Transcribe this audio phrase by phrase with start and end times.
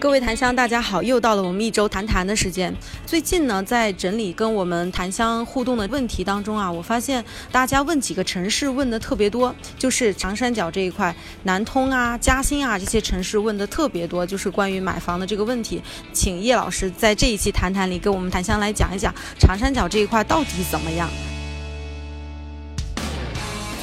[0.00, 1.02] 各位檀香，大家好！
[1.02, 2.72] 又到了我们一周谈谈的时间。
[3.04, 11.12] 最近呢，在整理跟我们檀香互动的问题当中啊，我发现大家问几个城市问的特别多，就是长三角这一块，
[11.42, 15.82] 南通啊、嘉兴啊这些城市问的特别多，就是关于买房的这个问题。
[16.12, 21.08] 请叶老师在这一期谈谈里跟我们檀香来讲一讲长三角这一块到底怎么样。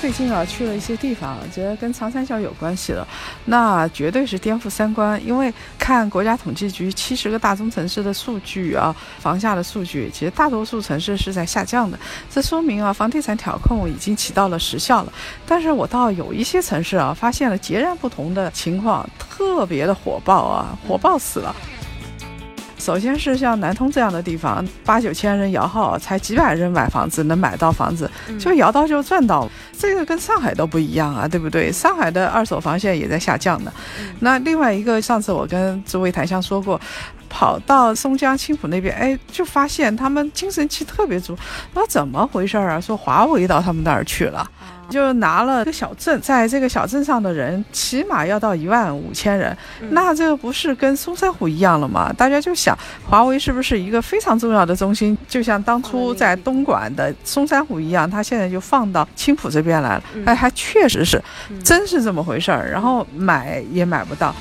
[0.05, 3.07] 最近啊，去了一些地方，觉得跟长三角有关系了，
[3.45, 5.19] 那绝对是颠覆三观。
[5.25, 11.97] 因为看国家统计局七十个大中城市的数据啊，房价的数据，其实大多数城市是在下降的，
[12.29, 15.13] 这说明啊，房地产调控已经起到了实效了。
[15.47, 21.55] 但是我到有一些城市啊，发现了截然不同的情况，特别的火爆啊，火爆死了。
[22.77, 28.09] 首先是像南通这样的地方，八九千人摇号，才几百人买房子能买到房子，
[28.39, 29.49] 就摇到就赚到。
[29.77, 31.71] 这个跟上海都不一样啊，对不对？
[31.71, 33.73] 上海的二手房现在也在下降呢。
[34.19, 36.79] 那另外一个，上次我跟诸位檀香说过，
[37.35, 41.37] 跑到松江青浦那边，哎，就发现他们精神气特别足。
[41.73, 42.79] 那怎么回事啊？
[42.79, 44.49] 说华为到他们那儿去了。
[44.87, 49.57] 就拿了个小镇，在这个小镇上的人起码要到一万五千人，
[49.89, 52.13] 那这不是跟松山湖一样了吗？
[52.15, 55.17] 大家就想，华为是不是一个非常重要的中心？
[55.27, 60.03] 就像当初在东莞的松山湖一样，它现在就放到青浦这边来了。
[60.25, 61.21] 哎，还确实是，
[61.63, 62.69] 真是这么回事儿。
[62.71, 64.33] 然后买也买不到。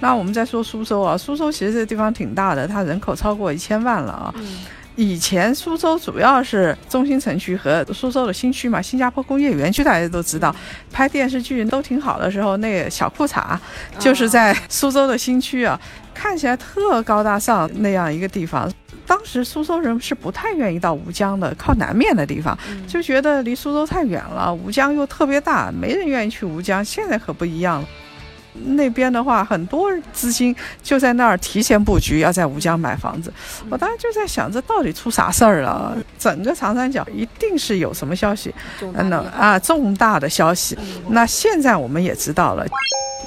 [0.00, 4.34] 那我们再说苏州啊，苏州其实这个地方挺大的，它人口超过一千万了啊。
[4.94, 10.52] 以前苏州主要是中心城区和苏州的新区嘛，新加坡工业园区大家都知道，
[10.90, 13.56] 拍电视剧都挺好的时候，那个小裤衩
[13.96, 15.80] 就是在苏州的新区啊，
[16.12, 18.68] 看起来特高大上那样一个地方。
[19.06, 22.58] 当时苏州人是不太愿意到吴江的靠南面的地方，
[22.88, 26.84] 就觉得离苏州太远了，吴江又特别大，没人愿意去吴江。
[26.84, 27.88] 现在可不一样了。
[28.66, 33.32] 那边的话，很多资金就在那儿提前布局，要在吴江买房子。
[33.70, 35.96] 我当时就在想，这到底出啥事儿了？
[36.18, 40.76] 整个长三角一定是有什么消息，嗯，啊，重大的消息。
[41.08, 42.66] 那现在我们也知道了，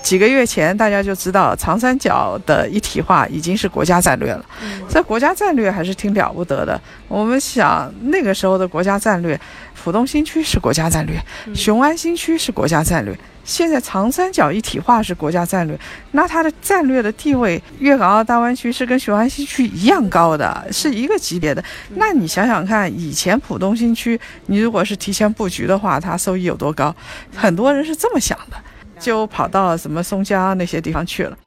[0.02, 4.46] 几个月前大家就知道长三角的一体化已经是国家战略了。
[4.90, 6.80] 这国家战略还是挺了不得的。
[7.08, 9.40] 我们想那个时候的国家战略，
[9.82, 11.22] 浦东新区是国家战略，
[11.56, 13.18] 雄安新区是国家战略。
[13.44, 15.78] 现在长三角一体化是国家战略，
[16.12, 21.64] 那它的战略的地位，粤港澳大湾区是跟雄安新区一样高的，是一个级别的。
[21.96, 26.96] 那你想想看，以前浦东新区，你如果是提前布局的话，它收益有多高？
[27.36, 28.58] 很多人是这么想的，
[29.00, 31.38] 就跑到什么松江那些地方去了。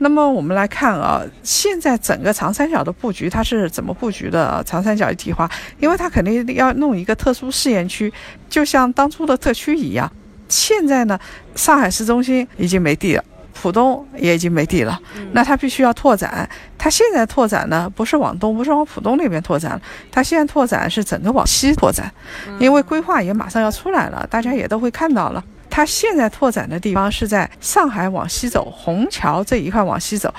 [0.00, 4.62] 那么我们来看啊，现在整个长三角的布局它是怎么布局的？
[4.64, 5.50] 长三角一体化，
[5.80, 8.12] 因为它肯定要弄一个特殊试验区，
[8.48, 10.08] 就像当初的特区一样。
[10.48, 11.18] 现在呢，
[11.54, 13.24] 上海市中心已经没地了，
[13.60, 15.00] 浦东也已经没地了，
[15.32, 16.48] 那它必须要拓展。
[16.76, 22.10] 它现在拓展呢，不是往东，不是往浦东那边拓展，它现在拓展是整个往西拓展，
[22.58, 25.44] 因为规划也马上要出来了，大家也都会看到了。
[25.70, 30.32] 它现在拓展的地方是在上海往西走，虹桥这一块往西走。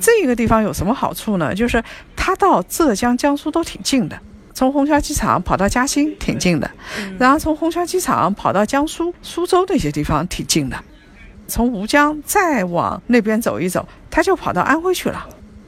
[0.00, 1.54] 这个地方有什么好处呢？
[1.54, 1.82] 就是
[2.14, 4.18] 它到浙江、江苏都挺近的。
[4.56, 6.70] 从虹桥机场跑到嘉兴挺近的，
[7.18, 10.76] 然后从虹桥机场跑到江苏苏州那些地方挺近的，
[11.46, 15.26] 从吴江再往那边走一走，他就跑到安徽去了，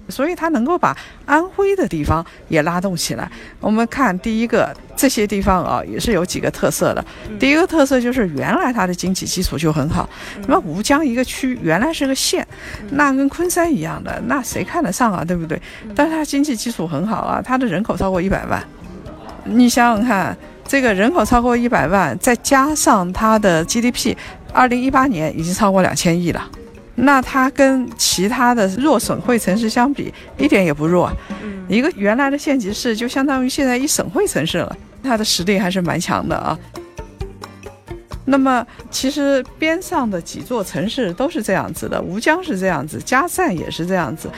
[0.09, 3.31] 所以他能够把安徽的地方也拉动起来。
[3.61, 7.05] 我们看第一个这些地方啊，也是有几个特色的。
[7.39, 10.09] 第一个特色就是原来它的经济基础就很好，
[10.47, 12.49] 那么吴江一个区原来是个县，
[12.93, 15.61] 那跟昆山一样的，那谁看得上啊，对不对？
[15.95, 18.67] 但是它经济基础很好啊，它的人口超过一百万。
[19.49, 20.37] 你想想看，
[20.67, 24.15] 这个人口超过一百万，再加上它的 GDP，
[24.53, 26.49] 二零一八年已经超过两千亿了，
[26.95, 31.11] 那它跟其他的弱省会城市相比，一点也不弱。
[31.69, 36.59] 一个原来的县级市就相当于现在一省会城市了，它的实力还是蛮强的啊。
[38.31, 44.31] 那么，其实边上的几座城市都是这样子的，吴江是这样子，嘉善也是这样子。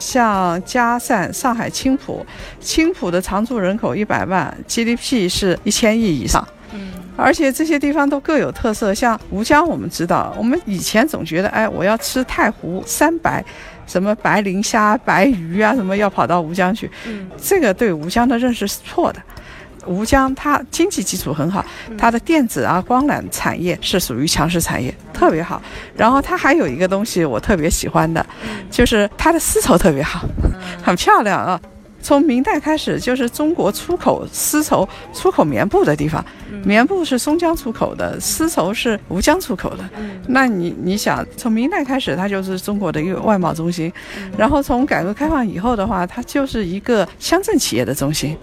[0.00, 2.26] 像嘉善、上海青浦，
[2.60, 6.46] 青浦的常住人口一百万，GDP 是一千亿以上。
[6.72, 8.92] 嗯，而且这些地方都各有特色。
[8.92, 13.44] 像吴江，我们知道，我们以前总觉得，哎，我要吃太湖三白，
[13.86, 16.90] 什么白磷虾、白鱼啊，什么要跑到吴江去。
[17.06, 19.22] 嗯，这个对吴江的认识是错的。
[19.86, 21.64] 吴江它经济基础很好，
[21.96, 25.62] 它的电子啊、光缆产业是属于强势产业，特别好。
[25.96, 28.24] 然后它还有一个东西我特别喜欢的，
[28.70, 30.24] 就是它的丝绸特别好，
[30.82, 31.60] 很漂亮啊。
[32.02, 36.24] 从明代开始，就是中国出口丝绸、出口棉布的地方。
[36.62, 39.84] 棉布是松江出口的，丝绸是吴江出口的。
[40.28, 43.92] 那你你想，从明代开始，它就是中国的一个外贸中心。
[44.38, 48.36] 然后从改革开放以后的话，它就是一个乡镇企业的中心。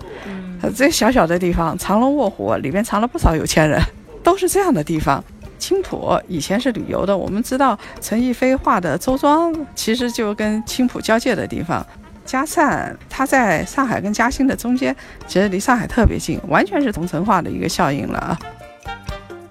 [0.72, 3.82] 这小小的地方，藏龙卧虎，里面藏了不少有钱人，
[4.24, 5.24] 都是这样的地方。
[5.60, 11.86] 青浦以前是旅游的，我们知道陈逸飞画的周庄，其实就跟青浦交界的地方。
[12.26, 14.96] 嘉善，它在上海跟嘉兴的中间，
[15.28, 18.40] 其实离上海特别近，完全是同城化的一个效应了啊。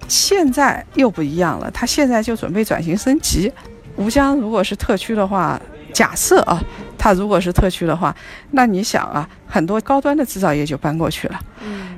[0.09, 3.51] 现在又不一样了，它现在就准备转型升级。
[3.97, 5.61] 吴江如果是特区的话，
[5.93, 6.63] 假设啊，
[7.03, 8.15] 它如果是特区的话，
[8.53, 11.41] 那你想啊，很多高端的制造业就搬过去了。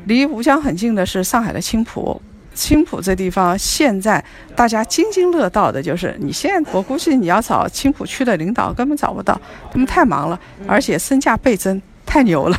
[0.06, 2.18] 离吴江很近的是上海的青浦。
[2.54, 4.24] 青浦这地方现在
[4.56, 9.38] 大家津津乐道的就是，你现在我估计你要找青浦区的领导根本找不到，
[9.70, 12.58] 他们太忙了，而且身价倍增，太牛了。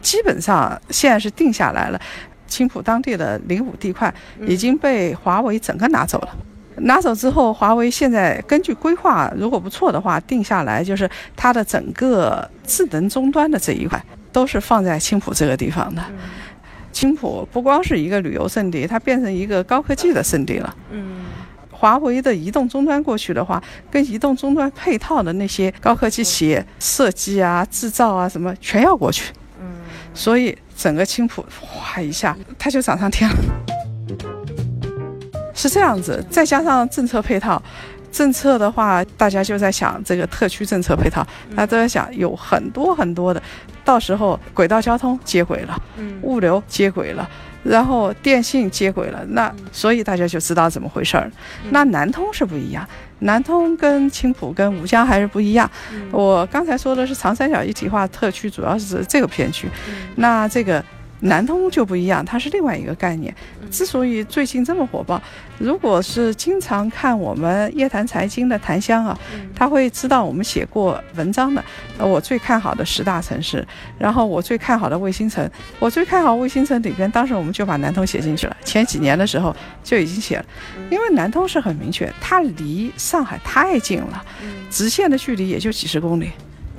[0.00, 2.00] 基本上现在是定下来了，
[2.46, 4.14] 青浦当地的零五地块
[4.46, 6.28] 已经被华为整个拿走了。
[6.82, 16.02] 拿走之后，华为现在根据规划，如果不错的话，定下来就是它的整个智能终端的这一块都是放在青浦这个地方的。
[16.92, 20.74] 青浦不光是一个旅游胜地，它变成一个高科技的胜地了。
[20.90, 21.26] 嗯，
[21.70, 29.32] 华为的移动终端过去的话，跟移动终端配套的那些高科技企业设计啊、制造啊什么，全要过去。
[29.60, 29.66] 嗯，
[30.12, 33.36] 所以整个青浦哗一下，它就涨上天了。
[35.60, 37.62] 是这样子，再加上政策配套。
[38.10, 43.40] 政策的话，大家就在想这个特区政策配套，大家都在想有很多很多的，
[43.84, 45.80] 到时候轨道交通接轨了，
[46.22, 47.28] 物流接轨了，
[47.62, 51.30] 然后电信接轨了，那所以大家就知道怎么回事儿。
[51.70, 52.84] 那南通是不一样，
[53.20, 55.70] 南通跟青浦跟吴江还是不一样。
[56.10, 59.68] 我刚才说的是长三角一体化特区，主要是这个片区，
[60.16, 60.82] 那这个。
[61.20, 63.34] 南通就不一样，它是另外一个概念。
[63.70, 65.20] 之所以最近这么火爆，
[65.58, 69.18] 如果是经常看我们夜谈财经的檀香啊，
[69.54, 71.62] 他会知道我们写过文章的。
[71.98, 73.66] 呃，我最看好的十大城市，
[73.98, 78.56] 然后我最看好的卫星城，我最看好卫星城里边，当时我们就把南通写进去了。
[78.64, 80.44] 前几年的时候就已经写了，
[80.90, 84.24] 因为南通是很明确，它离上海太近了，
[84.70, 86.30] 直线的距离也就几十公里，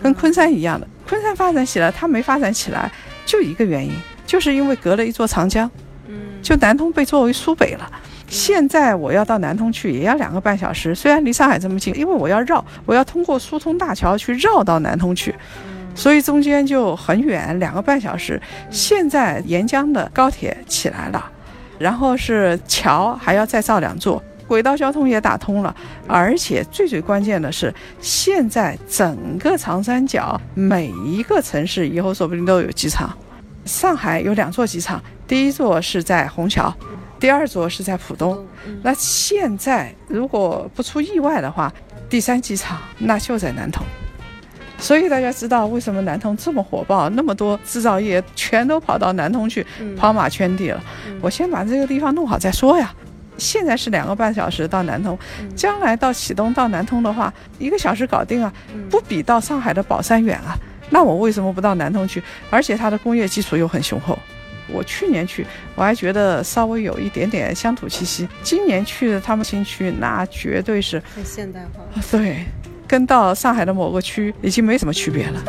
[0.02, 0.88] 跟昆山一样的。
[1.08, 2.92] 昆山发展起来，它没发展起来，
[3.26, 3.94] 就一个原因。
[4.32, 5.70] 就是因为隔了一座长江，
[6.08, 7.92] 嗯，就南通被作为苏北了。
[8.30, 10.96] 现在我要到南通去，也要两个半小时。
[10.96, 15.36] 虽然离上海这么近，因为我要绕，我要通过苏通大桥去绕到南通去，
[15.94, 18.42] 所以中间就很远，两个半小时。
[18.70, 21.30] 现在沿江的高铁起来了，
[21.78, 25.76] 然后是桥还要再造两座，轨道交通也打通了，
[26.08, 33.14] 而且最最关键的是，现在整个长三角每一个城市以后说不定都有机场。
[33.66, 36.74] 上海有两座机场，第一座是在虹桥，
[37.20, 38.46] 第二座是在浦东。
[38.82, 41.72] 那现在如果不出意外的话，
[42.10, 43.86] 第三机场那就在南通。
[44.78, 49.66] 所以大家知道为什么南通这么火爆，那么多制造业全都跑到南通去
[49.96, 50.84] 跑马圈地了。
[51.22, 52.92] 我先把这个地方弄好再说呀。
[53.38, 55.18] 现在是两个半小时到南通，
[55.56, 58.52] 将来到启东到南通的话，一个小时搞定啊，
[58.90, 60.58] 不比到上海的宝山远啊。
[60.92, 62.22] 那我为什么不到南通去？
[62.52, 64.20] 而且它的工业基础又很雄厚。
[64.68, 65.46] 我去年去，
[65.76, 68.28] 我还觉得稍微有一点点乡土气息。
[68.44, 71.84] 今年去的他们新区，那绝对是很现代化。
[72.12, 72.46] 对，
[72.88, 75.44] 跟到上海的某个区已经没什么区别了。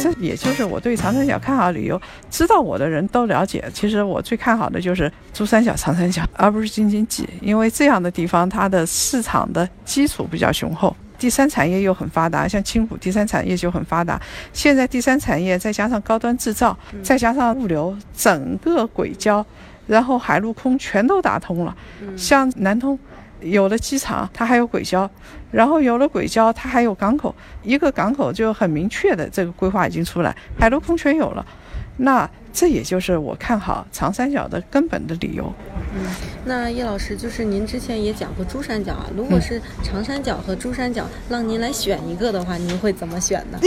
[0.00, 3.64] 这也就是我对长三角看好旅游，知道我的人都了解。
[3.74, 10.96] 其实我最看好的就是珠三角、长三角，而不是京津冀，因为这样的地方它的市场的基础比较雄厚。
[11.18, 14.20] 第三产业又很发达，像青浦第三产业就很发达。
[14.52, 19.44] 现在第三产业再加上高端制造，再加上物流，整个轨交，
[19.86, 21.76] 然后海陆空全都打通了。
[22.16, 22.98] 像南通
[23.40, 25.08] 有了机场，它还有轨交，
[25.50, 31.44] 然后有了轨交，它还有港口，一个港口就很明确的这个规划已经出来，海陆空全有了。
[31.96, 35.52] 那这也就是我看好长三角的根本的理由。
[35.94, 36.06] 嗯，
[36.44, 43.58] 那叶老师，就是您之前也讲过珠三角啊，如果是长三角和珠三角让您来选一个的话，您会怎么选呢？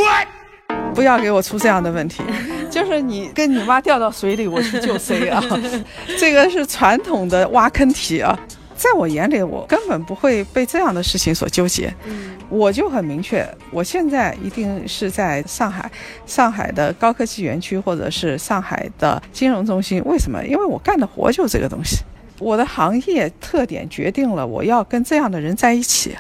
[0.94, 2.24] 不要给我出这样的问题，
[2.70, 5.42] 就是你跟你妈掉到水里，我去救谁啊？
[6.20, 8.38] 这个是传统的挖坑题啊。
[8.80, 11.94] 在我眼里，我根本不会被这样的事情所纠结。
[12.06, 15.92] 嗯，我就很明确，我现在一定是在上海，
[16.26, 20.02] 上海的高科技园区或者是上海的金融中心。
[20.06, 20.42] 为什么？
[20.46, 21.98] 因为我干的活就这个东西。
[22.40, 26.16] 我的行业特点决定了我要跟这样的人在一起。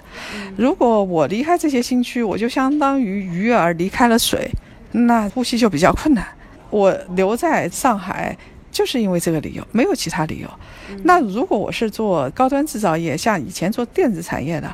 [0.57, 4.51] 如果我离开这些新区，我就相当于鱼儿离开了水，
[4.91, 6.27] 那呼吸就比较困难。
[6.69, 8.37] 我留在上海。
[8.79, 10.47] 就是因为这个理由，没有其他理由。
[11.03, 14.73] 那如果我是做高端制造业，像以前做电子产业的，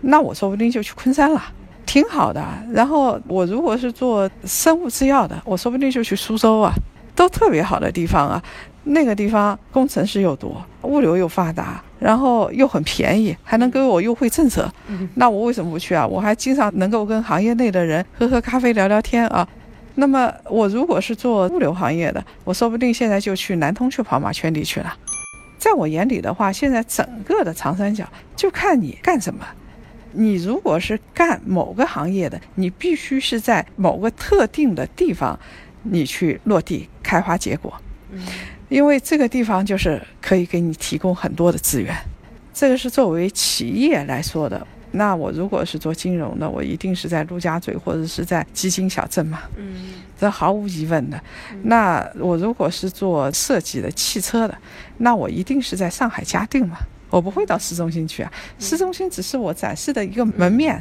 [0.00, 1.40] 那我说不定就去昆山了，
[1.86, 2.44] 挺好的。
[2.72, 6.72] 然后我如果是做生物制药的，我说不定就去苏州啊，
[7.14, 8.42] 都特别好的地方啊。
[8.82, 14.68] 那个地方工程师又多，物流又发达，然后又很便宜，还能给我优惠政策。
[15.14, 16.04] 那我为什么不去啊？
[16.04, 19.46] 我还经常能够跟行业内的人喝喝咖啡、聊聊天啊。
[19.96, 24.96] 那么我如果是做物流行业的，我说不定现在就去南通去跑马圈地去了。
[25.56, 29.46] 在我眼里的话，现在整个的长三角就看你干什么。
[30.12, 35.38] 你如果是干某个行业的，你必须是在某个特定的地方，
[35.82, 37.72] 你去落地开花结果。
[38.68, 41.94] 因为这个地方就是可以给你提供很多的资源。
[42.52, 44.66] 这个是作为企业来说的。
[44.96, 51.20] 那我如果是做金融的，我一定是在陆家嘴或者是在基金小镇嘛，嗯，这毫无疑问的。
[51.64, 54.56] 那我如果是做设计的汽车的，
[54.98, 56.78] 那我一定是在上海嘉定嘛，
[57.10, 60.80] 我不会到市中心去啊，市中心只是我展示的一个门面。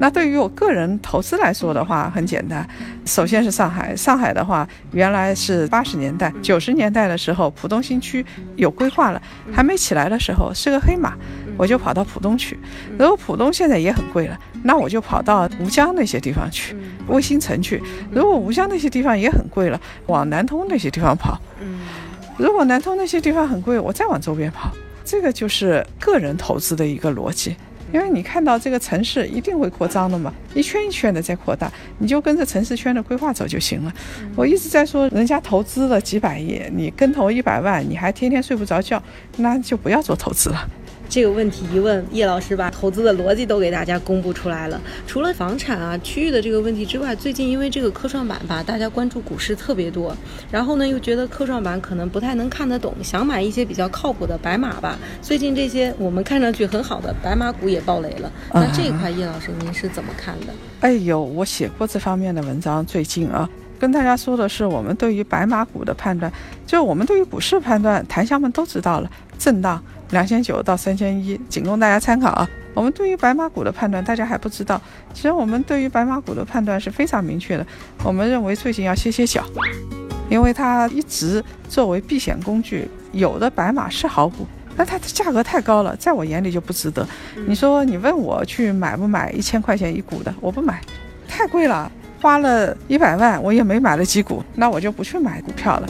[0.00, 2.64] 那对于我个人投资来说的话，很简单。
[3.04, 9.20] 首先是上海，上海的话，原来是八十年代、九十年代的时候，浦东新区有规划了，
[9.52, 11.14] 还没起来的时候是个黑马，
[11.58, 12.58] 我就跑到浦东去。
[12.98, 16.74] 如果浦东现在也很贵了，那我就跑到吴江那些地方去，
[17.08, 17.82] 卫星城去。
[18.10, 21.38] 如果吴江那些地方也很贵了，往南通那些地方跑。
[22.38, 24.70] 如果南通那些地方很贵，我再往周边跑。
[25.04, 27.56] 这个就是个人投资的一个逻辑。
[27.90, 33.90] 因为你看到这个城市一定会扩张的嘛，一圈一圈的在扩大，你就跟着城市圈的规划走就行了。
[34.36, 39.02] 我一直在说，人家投资了几百亿，你跟投一百万，你还天天睡不着觉，
[39.38, 40.68] 那就不要做投资了。
[41.08, 44.78] 这个问题一问，叶老师把投资的逻辑都给大家公布出来了。
[45.06, 50.14] 除了房产啊区域的这个问题之外，最近因为这个科创板吧，大家关注股市特别多，
[50.50, 54.98] 然后呢又觉得科创板可能不太能看得懂，想买一些比较靠谱的白马吧。
[55.22, 58.30] 最近这些我们看上去很好的白马股也爆雷了。
[58.52, 60.52] 那这一块，叶老师您是怎么看的？
[60.80, 63.48] 哎呦，我写过这方面的文章，最近啊，
[63.78, 66.30] 跟大家说的是我们对于白马股的判断，
[66.66, 69.82] 就我们对于股市判断，檀香们都知道了，震荡。
[70.10, 72.48] 两千九到三千一，仅供大家参考啊。
[72.74, 74.80] 我们对于白马股的判断，大家还不知道。
[75.12, 77.66] 其实我们对于白马股的判断是非常明确的。
[78.04, 79.44] 我们认为最近要歇歇脚，
[80.28, 84.46] 因为它一直作为避险工具，有的白马是好股，
[84.76, 87.06] 但它的价格太高了，在我眼里就不值得。
[87.48, 90.80] 你说你问我去买不买一千块钱一股的，我不买，
[91.26, 91.90] 太贵了，
[92.22, 95.88] 花了一百万我也没买了几股，那我就不去买股票了。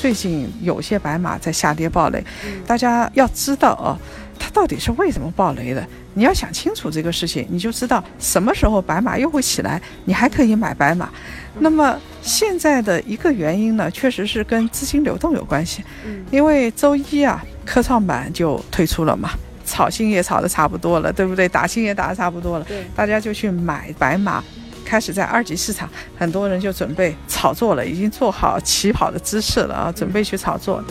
[0.00, 2.24] 最近有些白马在下跌暴雷，
[2.66, 3.92] 大家要知道哦，
[4.38, 5.86] 它到底是为什么暴雷的？
[6.14, 11.10] 你要想清楚这个事情，你就知道什么时候白马又会起来，你还可以买白马。
[11.58, 15.84] 那么现在的一个原因呢，确实是跟资金流动有关系。
[16.30, 19.28] 因为周一啊，科创板就推出了嘛，
[19.66, 21.46] 炒新也炒的差不多了，对不对？
[21.46, 22.66] 打新也打的差不多了，
[22.96, 24.42] 大家就去买白马。
[24.90, 30.82] 开始在二级市场，很多人就准备炒作了，已经做好起跑的姿势了啊，准备去炒作。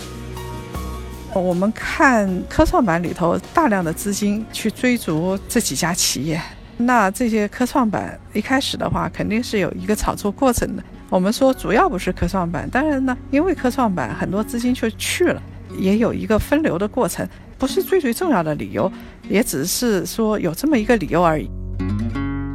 [1.33, 6.41] 我们看科创板里头大量的资金去追逐这几家企业，
[6.77, 10.83] 那这些科创板一开始的话肯定是有一个炒作过程的。
[11.09, 15.43] 我们说主要不是科创板，当然呢，因为科创板很多资金就去了，
[15.77, 17.27] 也有一个分流的过程，
[17.57, 18.89] 不是最最重要的理由，
[19.27, 21.51] 也只是说有这么一个理由而已。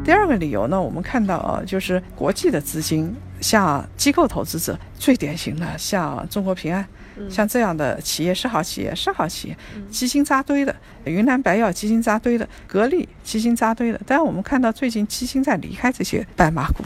[0.04, 6.86] 第二个理由呢，我们看到啊，就是国际的资金，像机构投资者最典型的，像中国平安，
[7.30, 9.56] 像这样的企业是好企业，是好企业，
[9.90, 16.84] 基金扎堆的，云南白药基金扎堆的，格力基金扎堆的，但我们看到最近基金在离开这些白马股。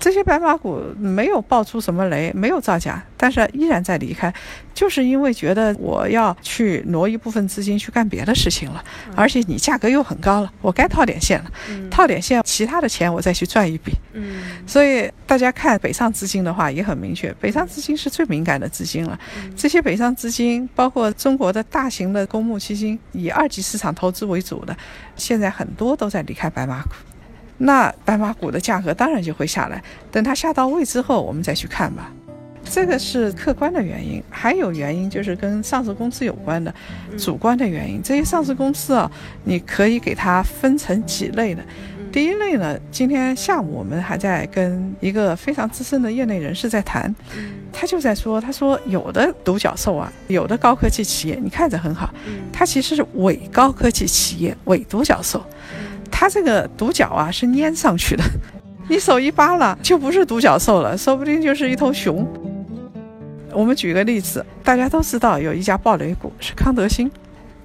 [0.00, 4.32] 这些白马股没有爆出什么雷，没有造假，但是依然在离开，
[4.72, 8.82] 就是因为觉得我要去挪一部分资金去干别的事情了，
[9.14, 11.52] 而且你价格又很高了，我该套点线了，
[11.90, 13.92] 套点线，其他的钱我再去赚一笔。
[14.14, 19.20] 嗯，所以大家看北上资金的话也很明确，北上资金是最敏感的资金了。
[19.54, 24.74] 这些北上资金包括中国的大型的公募基金，以二级市场投资为主的，
[25.14, 26.88] 现在很多都在离开白马股。
[27.62, 32.10] 那白马股的价格当然就会下来，等它下到位之后，我们再去看吧。
[32.64, 36.72] 这个是客观的原因，还有原因就是跟上市公司有关的
[37.18, 38.00] 主观的原因。
[38.02, 39.10] 这些上市公司啊，
[39.44, 41.62] 你可以给它分成几类的。
[42.12, 47.14] 第一类呢，今天下午我们还在跟一个非常资深的业内人士在谈，
[47.72, 52.12] 他就在说，他说有的独角兽啊，有的高科技企业，你看着很好，
[52.52, 55.44] 它其实是伪高科技企业，伪独角兽，
[56.10, 58.24] 它这个独角啊是粘上去的，
[58.88, 62.26] 你手一扒拉就不是独角兽了，说不定就是一头熊。
[63.52, 67.10] 我们举个例子，大家都知道有一家暴雷股是康德新，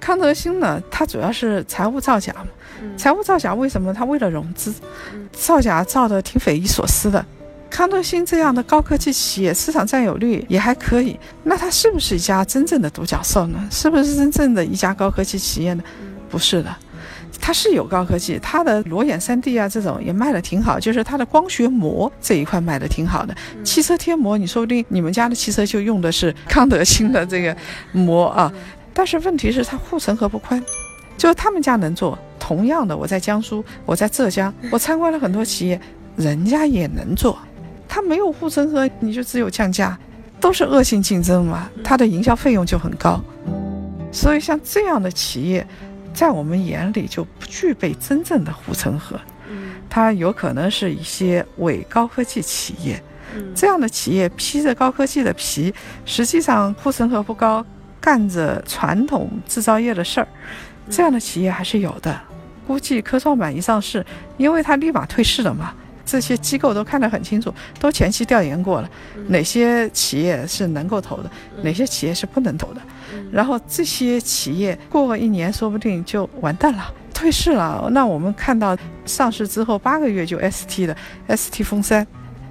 [0.00, 2.46] 康德新呢，它主要是财务造假嘛。
[2.96, 3.94] 财务造假为什么？
[3.94, 4.74] 它为了融资，
[5.32, 7.24] 造假造的挺匪夷所思的。
[7.70, 13.68] 康德新这样的高科技企业，市场占有率也还可以，那它是不是一家真正的独角兽呢？
[13.70, 15.82] 是不是真正的一家高科技企业呢？
[16.28, 16.74] 不是的，
[17.40, 23.34] 它是有高科技，它的裸眼 3D 啊这种也卖的挺好，就是它的光学膜这一块卖的挺好的。
[23.62, 27.56] 汽车贴膜，你说不定你们家的汽车就用的是康德新的这个
[27.92, 28.52] 膜啊，
[28.92, 30.62] 但是问题是它护城河不宽。
[31.16, 35.80] 就是他们家能做，同样的，我在江苏，我在浙江，我参观了很多企业，
[36.14, 37.38] 人家也能做。
[37.88, 39.98] 他没有护城河，你就只有降价，
[40.38, 43.18] 都是恶性竞争嘛，它的营销费用就很高。
[44.12, 45.66] 所以像这样的企业，
[46.16, 49.20] 在我们眼里就不具备真正的护城河。
[49.88, 53.00] 它有可能是一些伪高科技企业。
[53.54, 55.72] 这样的企业披着高科技的皮，
[56.06, 57.64] 实际上护城河不高，
[58.00, 60.28] 干着传统制造业的事儿。
[60.88, 62.18] 这样的企业还是有的，
[62.66, 64.04] 估计科创板一上市，
[64.38, 65.74] 因为它立马退市了嘛。
[66.06, 68.88] 这些机构都看得很清楚，都前期调研过了，
[69.26, 71.30] 哪些企业是能够投的，
[71.62, 72.80] 哪些企业是不能投的。
[73.32, 77.88] 然后这些企业过个一年，说不定就完蛋了，退市了。
[77.90, 80.96] 那我们看到上市之后八个月就 ST 的
[81.36, 82.06] ST 封三，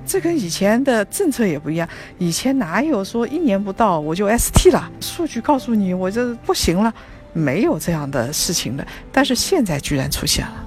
[0.05, 1.87] 这跟以前的政策也不一样。
[2.17, 4.91] 以前哪有说一年不到我就 ST 了？
[4.99, 6.93] 数据告诉你，我这不行了。
[7.31, 10.64] 没有这样的事情的，但是现在居然出现了。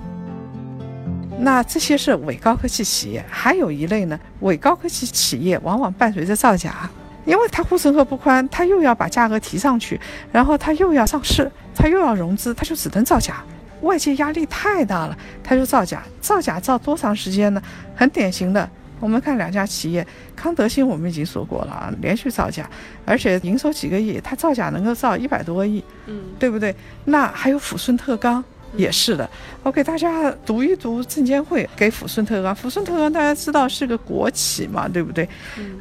[1.41, 6.91] 那这些是伪高科技企业，还有一类呢，伪高科技企业往往伴随着造假，
[7.25, 10.01] 因为它护城河不宽，它又要把价格提上去，
[10.33, 13.43] 然后它又要上市，它又要融资，它就只能造假。
[13.83, 17.63] 外界压力太大了，它就造假，造假造多长时间呢？
[17.95, 18.69] 很典型的。
[19.01, 22.69] 我们看两家企业，康德新我们已经说过了啊，连续造假，
[23.05, 26.75] 而且营收几个亿，它造假能够造一百多个亿，嗯，对不对？
[27.05, 28.43] 那还有抚顺特钢
[28.77, 29.29] 也是的。
[29.63, 35.29] 我给大家读一读证监会给抚顺特钢，抚顺特钢大家知道是个国企嘛，对不对？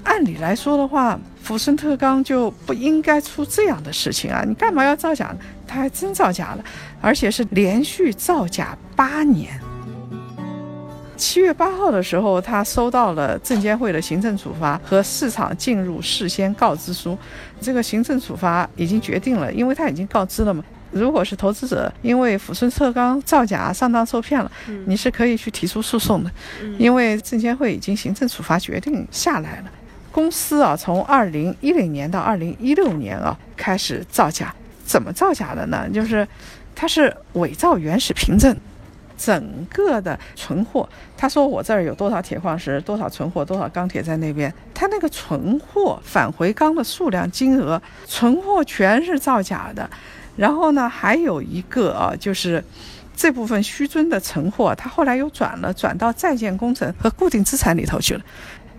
[0.03, 5.37] 按理来说的话，抚顺特钢就不应该出这样的事情啊，你干嘛要造假呢？
[5.67, 6.63] 他还真造假了，
[7.01, 9.59] 而且是连续造假八年。
[11.17, 17.17] 七月八号的时候，他收到了证监会的行政处罚和市场进入事先告知书。
[17.59, 20.63] 这个行政处罚已经决定了，因为他已经告知了嘛。
[20.91, 24.51] 如果是投资者因为抚顺特钢造假、上当受骗了，
[24.85, 26.31] 你是可以去提出诉讼的，
[26.77, 29.71] 因为证监会已经行政处罚决定下来了。
[30.11, 34.53] 公司啊，从二零一零年到二零一六年啊，开始造假。
[34.85, 35.87] 怎么造假的呢？
[35.89, 36.27] 就是
[36.73, 38.55] 它是伪造原始凭证。
[39.17, 49.89] 整个的存货，他说我这儿有多少铁矿石，多少存货，多少钢铁在那边，他那个存货返回钢的数量、金额，存货全是造假的。
[50.37, 52.63] 然后呢，还有一个啊，就是
[53.15, 58.21] 这部分虚尊的存货，它后来又转了，转到在建工程和固定资产里头去了。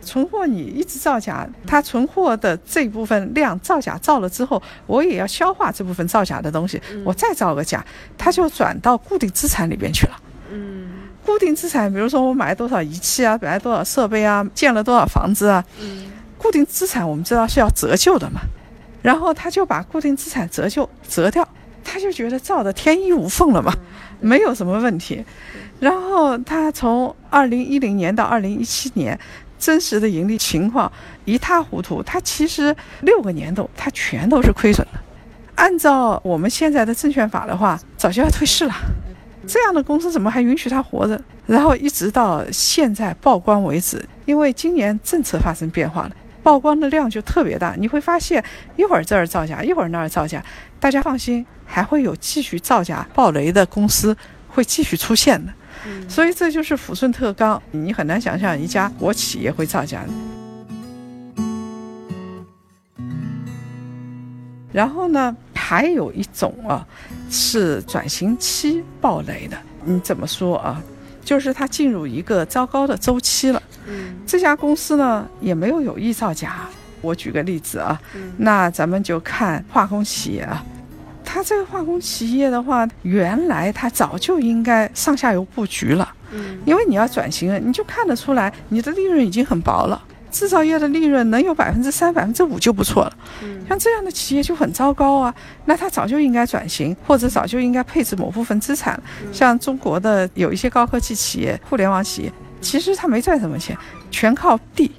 [0.01, 7.85] 存货你一直造假，它存货的这部分量造假造了之后，我也要消化这部分造假的东西，我再造个假，
[8.17, 10.17] 它就转到固定资产里边去了。
[10.51, 10.89] 嗯，
[11.27, 16.07] 固定资产，比如说我买了多少仪器啊，买了多少设备啊，建了多少房子啊，嗯，
[16.39, 18.41] 固定资产我们知道是要折旧的嘛，
[19.03, 21.47] 然后他就把固定资产折旧折掉，
[21.85, 23.73] 他就觉得造的天衣无缝了嘛，
[24.21, 25.25] 没有什么问题，
[25.81, 29.19] 然后他从二零一零年到二零一七年，
[29.59, 30.91] 真实的盈利情况
[31.25, 34.99] 一塌糊涂，他其实六个年度他全都是亏损的，
[35.55, 38.75] 按照我们现在的证券法的话，早就要退市了。
[39.47, 41.19] 这样的公司怎么还允许他活着？
[41.47, 46.11] 然后一直到现在曝光为止，因为今年政策发生变化了，
[46.49, 47.75] 曝光的量就特别大。
[47.77, 48.43] 你会发现
[48.75, 50.43] 一会儿这儿造假，一会儿那儿造假。
[50.81, 54.17] 大家放心，还会有继续造假、爆雷的公司
[54.49, 55.53] 会继续出现的。
[56.09, 60.03] 所以这就是抚顺特钢，你很难想象一家国企也会造假。
[64.73, 65.37] 然后呢？
[65.53, 66.87] 还有一种啊，
[67.31, 69.59] 是转型期暴雷的。
[69.85, 70.83] 你怎么说啊？
[71.29, 73.63] 就是它进入一个糟糕的周期了。
[73.87, 76.67] 嗯，这家公司呢也没有有意造假，
[77.03, 78.01] 我举个例子啊，
[78.39, 80.65] 那咱们就看化工企业啊，
[81.23, 90.03] 它这个化工企业的话，原来它早就应该上下游布局了，嗯，因为你要转型了，你就看得出来，你的利润已经很薄了。
[90.31, 93.13] 制造业的利润能有百分之三、百分之五就不错了。
[93.43, 95.35] 嗯，像这样的企业就很糟糕啊。
[95.65, 99.01] 那它早就应该转型，或者早就应该配置某部分资产。
[99.33, 103.77] 像中国的有一些高科技企业、互联网企业，其实它没赚什么钱，
[104.11, 104.91] 全靠地。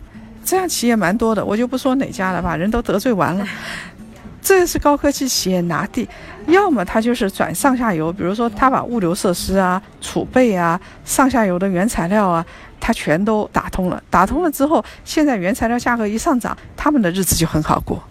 [0.43, 3.45] 这样企业蛮多的，我就不说哪家了，把人都得罪完了。
[4.41, 6.07] 这是高科技企业拿地，
[6.47, 12.43] 要么它就是转上下游，比如说它把物流设施啊、储备啊、上下游的原材料啊。
[12.89, 18.03] 它全都打通了，打通了之后，现在原材料价格一上涨，他们的日子就很好过。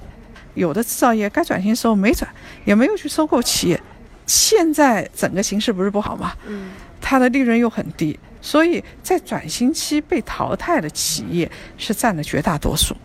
[0.54, 2.30] 有的制造业该转型的时候没转，
[2.64, 3.80] 也没有去收购企业。
[4.24, 6.32] 现在整个形势不是不好吗？
[7.00, 12.96] 它的利润又很低，所以在转型期被淘汰的企业是占了绝大多数。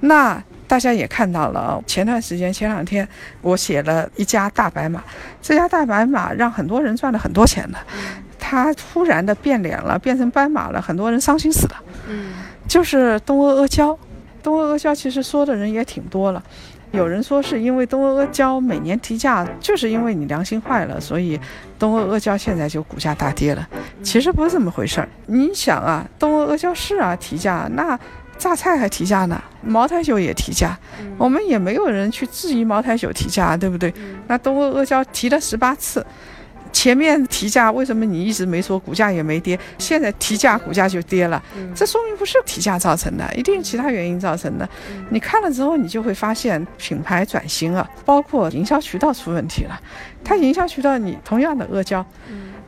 [0.00, 3.08] 那大家也看到了，前段时间前两天
[3.40, 5.00] 我写了一家大白马，
[5.40, 7.78] 这家大白马让很多人赚了很多钱的。
[8.48, 11.74] 他突然的变脸了，变成斑马了，很多人伤心死了。
[12.08, 12.32] 嗯，
[12.68, 13.98] 就是东阿阿胶，
[14.40, 16.40] 东阿阿胶其实说的人也挺多了，
[16.92, 21.40] 有人说是因为东阿阿胶每年提价，就是因为你良心坏了，所以
[21.76, 23.68] 东阿阿胶现在就股价大跌了。
[24.04, 25.08] 其实不是这么回事儿。
[25.26, 27.98] 你想啊，东阿阿胶是啊提价，那
[28.38, 30.78] 榨菜还提价呢，茅台酒也提价，
[31.18, 33.92] 我们也没有人去质疑茅台酒提价，对不对？
[34.28, 36.06] 那东阿阿胶提了十八次。
[36.76, 39.58] 前面提价，为什么你一直没说股价也没跌？
[39.78, 41.42] 现在提价，股价就跌了，
[41.74, 44.68] 这说明不是提价造成的，一定是其他原因造成的。
[45.08, 49.80] 你看了之后，你就会发现品牌转型了，包括营销渠道出问题了。
[50.22, 52.04] 它营销渠道，你同样的阿胶，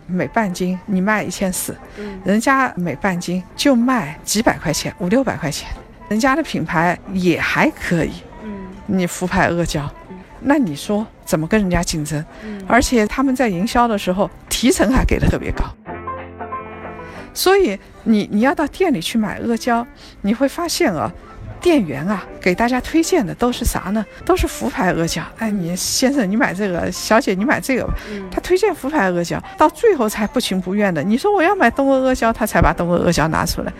[0.06, 1.76] 每半斤你卖一千四，
[2.24, 5.68] 人家每半斤就卖几百块钱，五六百块钱，
[6.08, 8.12] 人家的品牌也还可以。
[8.86, 9.86] 你福牌阿胶。
[10.40, 12.24] 那你说怎么跟人家竞争？
[12.66, 15.64] 而且他们在营销的时候提成还给的特别高，
[17.34, 19.86] 所以你你要到店里去买阿胶，
[20.22, 21.10] 你会发现啊，
[21.60, 24.04] 店员啊给大家推荐的都是啥呢？
[24.24, 25.22] 都是福牌阿胶。
[25.38, 27.94] 哎，你先生你买这个，小姐你买这个吧。
[28.30, 31.02] 他推荐福牌阿胶，到最后才不情不愿的。
[31.02, 33.72] 你说我要买东阿阿胶，他才把东阿阿胶拿出来。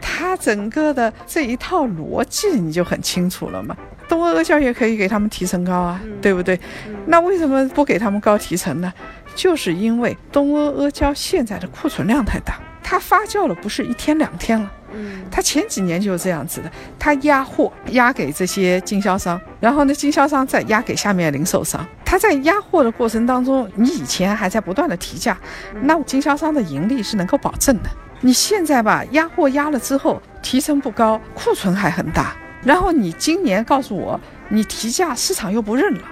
[0.00, 3.76] 他整个的这一套逻辑你就很清楚了嘛。
[4.08, 6.58] 东阿阿胶也可以给他们提成高啊，对不对？
[7.06, 8.92] 那为什么不给他们高提成呢？
[9.34, 21.86] 就是因为东阿阿胶现在的库存量太大，它发酵了不是一天两天了，嗯，它前几年就是这样子的，它压货压给这些经销商，然后呢，经销商再压给下面零售商。
[22.04, 25.36] 他在压货的过程当中，你以前还在不断的提价，
[25.82, 27.90] 那经销商的盈利是能够保证的。
[28.22, 32.34] 你现在吧，压货压了之后，提成不高，库存还很大。
[32.68, 36.02] 然后你今年告诉我，你提价市场又不认了，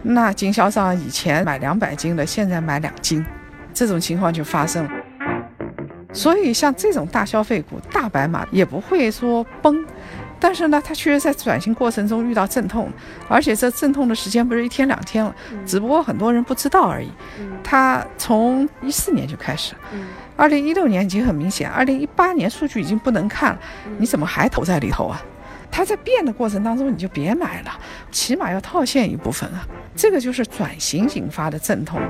[0.00, 3.22] 那经销商以前买两百斤的，现在买两斤，
[3.74, 4.90] 这种情况就发生了。
[6.14, 9.84] 所以像这种大消费股、大白马也不会说崩，
[10.40, 12.90] 但是呢，它确实在转型过程中遇到阵痛，
[13.28, 17.10] 而且这阵痛的时间不是一天两天了，只不过很多人不知道而已。
[17.62, 19.74] 它从一四年就开始，
[20.34, 23.58] 二零一六年已经很明显，二零一八年数据已经不能看了，
[23.98, 25.22] 你怎么还投在里头啊？
[25.76, 27.78] 它在变的过程当中，你就别买了，
[28.10, 29.62] 起码要套现一部分啊。
[29.94, 32.00] 这个就是转型引发的阵痛。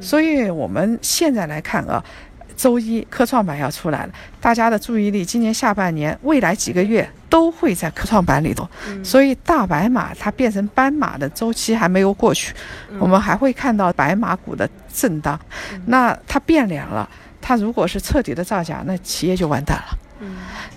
[0.00, 2.00] 所以我们现在来看啊，
[2.56, 8.68] 周一科创板要出来了，大家的注意力今年下半年、未来几个月都会在科创板里头。
[9.02, 12.54] 所以大白马它变成斑马的周期还没有过去，
[13.00, 15.36] 我们还会看到白马股的震荡。
[15.86, 19.98] 那它变脸了，它如果是彻底的造假，那企业就完蛋了。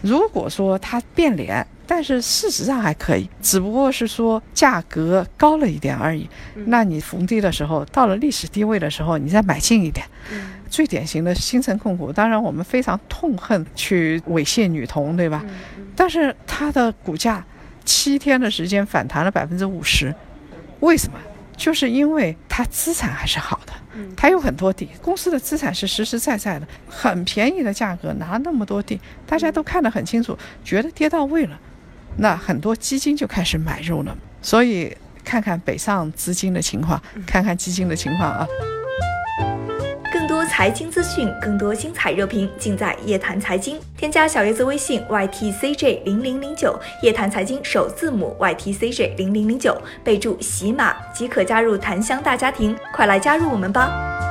[0.02, 6.30] 如果说它变脸，但是事实上还可以，只不过是说价格高了一点而已。
[6.65, 10.06] 那你逢低的时候，到了历史低位的时候，你再买进一点。
[10.69, 15.45] 最典型的新城控股，当然我们非常痛恨去猥亵女童，对吧？
[15.95, 17.43] 但是它的股价
[17.86, 20.13] 七天的时间反弹了百分之五十，
[20.82, 21.17] 为什么？
[21.58, 23.74] 就是因为它资产还是好的，
[24.15, 31.60] 它有很多地，公司的资产是实实在在的，很便宜的价格拿那么多地，大家都看得很清楚，觉得跌到位了，
[32.17, 34.15] 那很多基金就开始买入了。
[34.41, 38.48] 所以看看北上资金的情况，看看基金的情况啊。
[40.58, 43.80] 财经资讯，更多精彩热评，尽在夜谈财经。
[43.96, 54.26] 添加小叶子微信 ytcj 零零零九，夜谈财经首字母 ytcj 零零零九，备注喜马即可加入檀香大家庭，快来加入我们吧！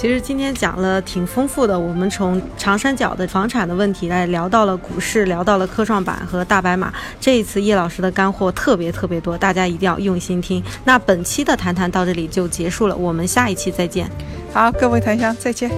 [0.00, 6.92] 其实今天讲了挺丰富的，我们从长三角的房产的问题来聊到了股市，聊到了科创板和大白马。
[7.20, 10.62] 这一次叶老师的干货特别特别多，大家一定要用心听。
[10.84, 14.08] 那本期的谈谈到这里就结束了，我们下一期再见。
[14.52, 15.68] 好，各位檀香再见。